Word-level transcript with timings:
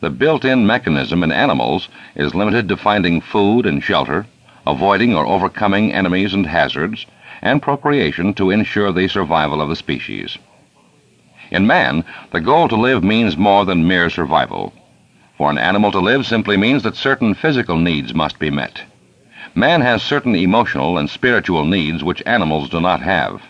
The 0.00 0.08
built-in 0.10 0.66
mechanism 0.66 1.22
in 1.22 1.30
animals 1.30 1.90
is 2.14 2.34
limited 2.34 2.68
to 2.68 2.76
finding 2.78 3.20
food 3.20 3.66
and 3.66 3.84
shelter, 3.84 4.26
avoiding 4.66 5.14
or 5.14 5.26
overcoming 5.26 5.92
enemies 5.92 6.32
and 6.32 6.46
hazards, 6.46 7.04
and 7.42 7.60
procreation 7.60 8.32
to 8.34 8.50
ensure 8.50 8.92
the 8.92 9.08
survival 9.08 9.60
of 9.60 9.68
the 9.68 9.76
species. 9.76 10.38
In 11.50 11.66
man, 11.66 12.04
the 12.30 12.40
goal 12.40 12.66
to 12.68 12.76
live 12.76 13.04
means 13.04 13.36
more 13.36 13.66
than 13.66 13.86
mere 13.86 14.08
survival. 14.08 14.72
For 15.36 15.50
an 15.50 15.58
animal 15.58 15.92
to 15.92 16.00
live 16.00 16.24
simply 16.24 16.56
means 16.56 16.82
that 16.84 16.96
certain 16.96 17.34
physical 17.34 17.76
needs 17.76 18.14
must 18.14 18.38
be 18.38 18.50
met. 18.50 18.82
Man 19.54 19.82
has 19.82 20.02
certain 20.02 20.34
emotional 20.34 20.96
and 20.96 21.10
spiritual 21.10 21.66
needs 21.66 22.02
which 22.02 22.22
animals 22.24 22.70
do 22.70 22.80
not 22.80 23.02
have. 23.02 23.42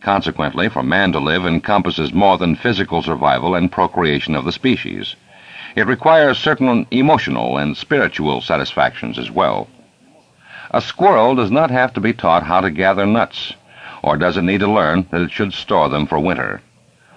Consequently, 0.00 0.70
for 0.70 0.82
man 0.82 1.12
to 1.12 1.18
live 1.18 1.44
encompasses 1.44 2.14
more 2.14 2.38
than 2.38 2.54
physical 2.54 3.02
survival 3.02 3.54
and 3.54 3.70
procreation 3.70 4.34
of 4.34 4.44
the 4.44 4.52
species. 4.52 5.16
It 5.74 5.86
requires 5.86 6.38
certain 6.38 6.86
emotional 6.90 7.56
and 7.56 7.76
spiritual 7.76 8.42
satisfactions 8.42 9.18
as 9.18 9.30
well. 9.30 9.68
A 10.70 10.82
squirrel 10.82 11.34
does 11.34 11.50
not 11.50 11.70
have 11.70 11.94
to 11.94 12.00
be 12.00 12.12
taught 12.12 12.42
how 12.42 12.60
to 12.60 12.70
gather 12.70 13.06
nuts, 13.06 13.54
or 14.02 14.18
does 14.18 14.36
it 14.36 14.42
need 14.42 14.60
to 14.60 14.70
learn 14.70 15.06
that 15.10 15.22
it 15.22 15.30
should 15.30 15.54
store 15.54 15.88
them 15.88 16.06
for 16.06 16.18
winter. 16.18 16.60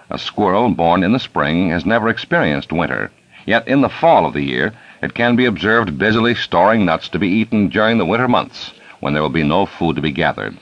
A 0.08 0.18
squirrel 0.18 0.70
born 0.70 1.02
in 1.02 1.12
the 1.12 1.18
spring 1.18 1.68
has 1.68 1.84
never 1.84 2.08
experienced 2.08 2.72
winter, 2.72 3.10
yet 3.44 3.68
in 3.68 3.82
the 3.82 3.90
fall 3.90 4.24
of 4.24 4.32
the 4.32 4.44
year 4.44 4.72
it 5.02 5.12
can 5.12 5.36
be 5.36 5.44
observed 5.44 5.98
busily 5.98 6.34
storing 6.34 6.86
nuts 6.86 7.10
to 7.10 7.18
be 7.18 7.28
eaten 7.28 7.68
during 7.68 7.98
the 7.98 8.06
winter 8.06 8.28
months, 8.28 8.72
when 9.00 9.12
there 9.12 9.22
will 9.22 9.28
be 9.28 9.42
no 9.42 9.66
food 9.66 9.96
to 9.96 10.02
be 10.02 10.12
gathered. 10.12 10.56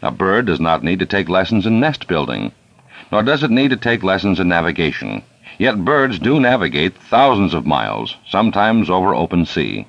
A 0.00 0.10
bird 0.10 0.46
does 0.46 0.60
not 0.60 0.82
need 0.82 1.00
to 1.00 1.06
take 1.06 1.28
lessons 1.28 1.66
in 1.66 1.80
nest 1.80 2.06
building, 2.06 2.52
nor 3.12 3.22
does 3.22 3.42
it 3.42 3.50
need 3.50 3.70
to 3.70 3.76
take 3.76 4.02
lessons 4.02 4.40
in 4.40 4.48
navigation. 4.48 5.22
Yet 5.56 5.84
birds 5.84 6.18
do 6.18 6.40
navigate 6.40 6.96
thousands 6.96 7.54
of 7.54 7.64
miles, 7.64 8.16
sometimes 8.28 8.90
over 8.90 9.14
open 9.14 9.46
sea. 9.46 9.86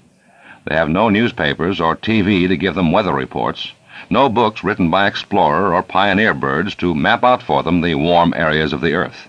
They 0.65 0.75
have 0.75 0.89
no 0.89 1.09
newspapers 1.09 1.81
or 1.81 1.95
TV 1.95 2.47
to 2.47 2.55
give 2.55 2.75
them 2.75 2.91
weather 2.91 3.13
reports, 3.13 3.73
no 4.09 4.29
books 4.29 4.63
written 4.63 4.91
by 4.91 5.07
explorer 5.07 5.73
or 5.73 5.81
pioneer 5.81 6.35
birds 6.35 6.75
to 6.75 6.93
map 6.93 7.23
out 7.23 7.41
for 7.41 7.63
them 7.63 7.81
the 7.81 7.95
warm 7.95 8.31
areas 8.35 8.73
of 8.73 8.81
the 8.81 8.93
earth. 8.93 9.27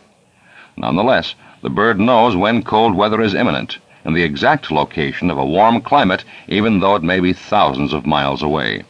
Nonetheless, 0.76 1.34
the 1.62 1.70
bird 1.70 1.98
knows 1.98 2.36
when 2.36 2.62
cold 2.62 2.94
weather 2.94 3.22
is 3.22 3.34
imminent 3.34 3.78
and 4.04 4.14
the 4.14 4.22
exact 4.22 4.70
location 4.70 5.30
of 5.30 5.38
a 5.38 5.44
warm 5.44 5.80
climate, 5.80 6.22
even 6.48 6.80
though 6.80 6.96
it 6.96 7.02
may 7.02 7.18
be 7.18 7.32
thousands 7.32 7.94
of 7.94 8.04
miles 8.04 8.42
away. 8.42 8.82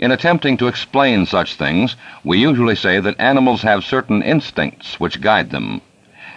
In 0.00 0.10
attempting 0.10 0.56
to 0.56 0.66
explain 0.66 1.24
such 1.24 1.54
things, 1.54 1.94
we 2.24 2.38
usually 2.38 2.74
say 2.74 2.98
that 2.98 3.20
animals 3.20 3.62
have 3.62 3.84
certain 3.84 4.22
instincts 4.22 4.98
which 4.98 5.20
guide 5.20 5.50
them. 5.50 5.80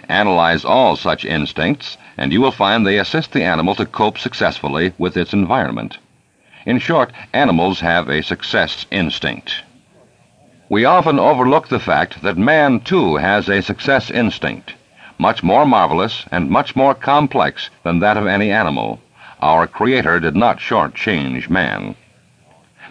Analyze 0.08 0.64
all 0.64 0.96
such 0.96 1.24
instincts, 1.24 1.96
and 2.16 2.32
you 2.32 2.40
will 2.40 2.50
find 2.50 2.86
they 2.86 2.98
assist 2.98 3.32
the 3.32 3.42
animal 3.42 3.74
to 3.74 3.86
cope 3.86 4.18
successfully 4.18 4.92
with 4.98 5.16
its 5.16 5.32
environment. 5.32 5.98
In 6.66 6.78
short, 6.78 7.12
animals 7.32 7.80
have 7.80 8.08
a 8.08 8.22
success 8.22 8.86
instinct. 8.90 9.62
We 10.68 10.84
often 10.84 11.18
overlook 11.18 11.68
the 11.68 11.80
fact 11.80 12.22
that 12.22 12.36
man, 12.36 12.80
too, 12.80 13.16
has 13.16 13.48
a 13.48 13.62
success 13.62 14.10
instinct, 14.10 14.74
much 15.18 15.42
more 15.42 15.66
marvelous 15.66 16.24
and 16.30 16.50
much 16.50 16.74
more 16.74 16.94
complex 16.94 17.70
than 17.82 18.00
that 18.00 18.16
of 18.16 18.26
any 18.26 18.50
animal. 18.50 19.00
Our 19.40 19.66
Creator 19.66 20.20
did 20.20 20.36
not 20.36 20.58
shortchange 20.58 21.50
man. 21.50 21.94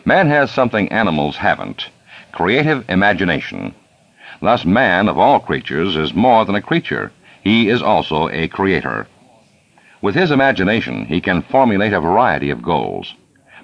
Man 0.05 0.27
has 0.27 0.51
something 0.51 0.91
animals 0.91 1.37
haven't 1.37 1.89
creative 2.33 2.83
imagination. 2.89 3.75
Thus, 4.43 4.65
man, 4.65 5.07
of 5.07 5.17
all 5.17 5.39
creatures, 5.39 5.95
is 5.95 6.13
more 6.13 6.43
than 6.43 6.55
a 6.55 6.61
creature. 6.61 7.13
He 7.41 7.69
is 7.69 7.81
also 7.81 8.27
a 8.27 8.49
creator. 8.49 9.07
With 10.01 10.15
his 10.15 10.31
imagination, 10.31 11.05
he 11.05 11.21
can 11.21 11.43
formulate 11.43 11.93
a 11.93 12.01
variety 12.01 12.49
of 12.49 12.61
goals. 12.61 13.15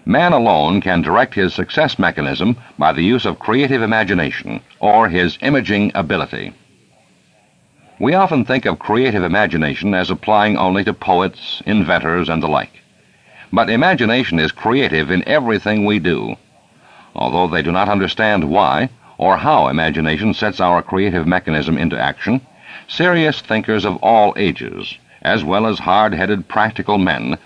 Man 0.05 0.31
alone 0.31 0.80
can 0.80 1.02
direct 1.02 1.36
his 1.36 1.53
success 1.53 1.99
mechanism 1.99 2.55
by 2.77 2.93
the 2.93 3.03
use 3.03 3.26
of 3.26 3.39
creative 3.39 3.81
imagination 3.81 4.61
or 4.80 5.09
his 5.09 5.37
imaging 5.42 5.92
ability. 5.95 6.53
We 7.99 8.14
often 8.14 8.45
think 8.45 8.65
of 8.65 8.80
creative 8.80 9.23
imagination 9.23 9.93
as 9.93 10.09
applying 10.09 10.55
only 10.55 10.86
to 10.86 10.93
poets, 10.93 11.61
inventors, 11.65 12.30
and 12.30 12.42
the 12.42 12.48
like. 12.48 12.71
But 13.52 13.70
imagination 13.70 14.39
is 14.39 14.53
creative 14.53 15.11
in 15.11 15.27
everything 15.27 15.83
we 15.83 15.99
do. 15.99 16.37
Although 17.14 17.48
they 17.48 17.64
do 17.64 17.73
not 17.73 17.89
understand 17.89 18.49
why 18.49 18.89
or 19.19 19.35
how 19.35 19.67
imagination 19.67 20.33
sets 20.33 20.61
our 20.61 20.81
creative 20.81 21.27
mechanism 21.27 21.77
into 21.77 21.99
action, 21.99 22.39
serious 22.87 23.41
thinkers 23.41 23.83
of 23.83 23.97
all 23.97 24.33
ages, 24.37 24.97
as 25.21 25.43
well 25.43 25.67
as 25.67 25.77
hard 25.77 26.13
headed 26.13 26.47
practical 26.47 26.97
men, 26.97 27.37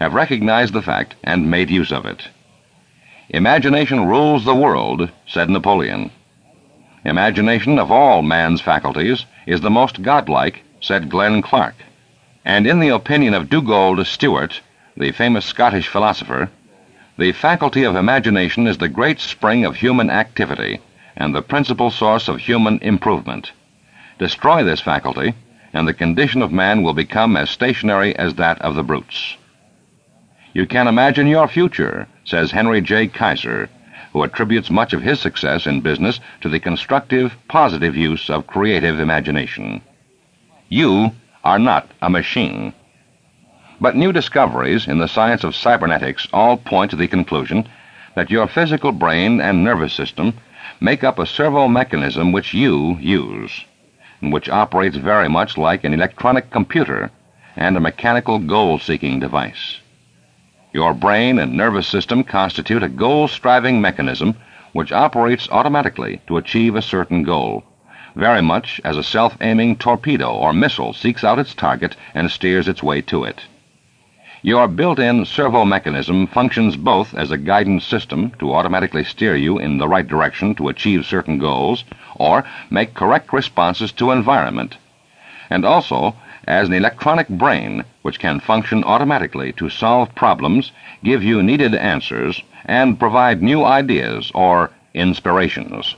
have 0.00 0.12
recognized 0.12 0.72
the 0.74 0.82
fact 0.82 1.14
and 1.22 1.48
made 1.48 1.70
use 1.70 1.92
of 1.92 2.04
it. 2.04 2.28
Imagination 3.28 4.06
rules 4.06 4.44
the 4.44 4.56
world, 4.56 5.08
said 5.24 5.48
Napoleon. 5.48 6.10
Imagination 7.04 7.78
of 7.78 7.92
all 7.92 8.22
man's 8.22 8.60
faculties 8.60 9.24
is 9.46 9.60
the 9.60 9.70
most 9.70 10.02
godlike, 10.02 10.64
said 10.80 11.08
Glenn 11.08 11.42
Clark. 11.42 11.76
And 12.44 12.66
in 12.66 12.80
the 12.80 12.88
opinion 12.88 13.34
of 13.34 13.48
Dugald 13.48 14.04
Stewart, 14.04 14.60
the 14.96 15.12
famous 15.12 15.46
Scottish 15.46 15.86
philosopher, 15.86 16.50
the 17.16 17.30
faculty 17.30 17.84
of 17.84 17.94
imagination 17.94 18.66
is 18.66 18.78
the 18.78 18.88
great 18.88 19.20
spring 19.20 19.64
of 19.64 19.76
human 19.76 20.10
activity 20.10 20.80
and 21.20 21.34
the 21.34 21.42
principal 21.42 21.90
source 21.90 22.28
of 22.28 22.38
human 22.38 22.78
improvement. 22.78 23.52
Destroy 24.18 24.64
this 24.64 24.80
faculty, 24.80 25.34
and 25.74 25.86
the 25.86 25.92
condition 25.92 26.40
of 26.40 26.50
man 26.50 26.82
will 26.82 26.94
become 26.94 27.36
as 27.36 27.50
stationary 27.50 28.16
as 28.16 28.34
that 28.34 28.60
of 28.62 28.74
the 28.74 28.82
brutes. 28.82 29.36
You 30.54 30.66
can 30.66 30.88
imagine 30.88 31.26
your 31.26 31.46
future, 31.46 32.08
says 32.24 32.50
Henry 32.50 32.80
J. 32.80 33.06
Kaiser, 33.06 33.68
who 34.14 34.24
attributes 34.24 34.70
much 34.70 34.94
of 34.94 35.02
his 35.02 35.20
success 35.20 35.66
in 35.66 35.82
business 35.82 36.20
to 36.40 36.48
the 36.48 36.58
constructive, 36.58 37.36
positive 37.48 37.94
use 37.94 38.30
of 38.30 38.46
creative 38.46 38.98
imagination. 38.98 39.82
You 40.70 41.12
are 41.44 41.58
not 41.58 41.90
a 42.00 42.08
machine. 42.08 42.72
But 43.78 43.94
new 43.94 44.10
discoveries 44.10 44.88
in 44.88 44.98
the 44.98 45.06
science 45.06 45.44
of 45.44 45.54
cybernetics 45.54 46.26
all 46.32 46.56
point 46.56 46.90
to 46.92 46.96
the 46.96 47.08
conclusion 47.08 47.68
that 48.16 48.30
your 48.30 48.48
physical 48.48 48.90
brain 48.90 49.40
and 49.40 49.62
nervous 49.62 49.92
system 49.92 50.32
make 50.80 51.04
up 51.04 51.18
a 51.18 51.26
servo 51.26 51.68
mechanism 51.68 52.32
which 52.32 52.54
you 52.54 52.96
use, 52.98 53.64
which 54.22 54.48
operates 54.48 54.96
very 54.96 55.28
much 55.28 55.58
like 55.58 55.84
an 55.84 55.92
electronic 55.92 56.50
computer 56.50 57.10
and 57.56 57.76
a 57.76 57.80
mechanical 57.80 58.38
goal 58.38 58.78
seeking 58.78 59.20
device. 59.20 59.80
Your 60.72 60.94
brain 60.94 61.38
and 61.38 61.54
nervous 61.54 61.86
system 61.86 62.24
constitute 62.24 62.82
a 62.82 62.88
goal 62.88 63.28
striving 63.28 63.80
mechanism 63.80 64.36
which 64.72 64.92
operates 64.92 65.48
automatically 65.50 66.20
to 66.28 66.36
achieve 66.36 66.76
a 66.76 66.82
certain 66.82 67.24
goal, 67.24 67.64
very 68.14 68.40
much 68.40 68.80
as 68.84 68.96
a 68.96 69.02
self 69.02 69.36
aiming 69.40 69.76
torpedo 69.76 70.32
or 70.32 70.52
missile 70.52 70.92
seeks 70.92 71.24
out 71.24 71.38
its 71.38 71.54
target 71.54 71.96
and 72.14 72.30
steers 72.30 72.68
its 72.68 72.82
way 72.82 73.00
to 73.02 73.24
it. 73.24 73.42
Your 74.42 74.68
built 74.68 74.98
in 74.98 75.26
servo 75.26 75.66
mechanism 75.66 76.26
functions 76.26 76.74
both 76.74 77.14
as 77.14 77.30
a 77.30 77.36
guidance 77.36 77.84
system 77.84 78.32
to 78.38 78.54
automatically 78.54 79.04
steer 79.04 79.36
you 79.36 79.58
in 79.58 79.76
the 79.76 79.86
right 79.86 80.08
direction 80.08 80.54
to 80.54 80.68
achieve 80.68 81.04
certain 81.04 81.36
goals 81.36 81.84
or 82.14 82.44
make 82.70 82.94
correct 82.94 83.34
responses 83.34 83.92
to 83.92 84.12
environment, 84.12 84.78
and 85.50 85.66
also 85.66 86.16
as 86.48 86.68
an 86.68 86.74
electronic 86.74 87.28
brain 87.28 87.84
which 88.00 88.18
can 88.18 88.40
function 88.40 88.82
automatically 88.84 89.52
to 89.52 89.68
solve 89.68 90.14
problems, 90.14 90.72
give 91.04 91.22
you 91.22 91.42
needed 91.42 91.74
answers, 91.74 92.42
and 92.64 92.98
provide 92.98 93.42
new 93.42 93.62
ideas 93.62 94.32
or 94.34 94.70
inspirations. 94.94 95.96